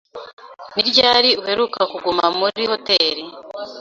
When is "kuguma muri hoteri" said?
1.91-3.23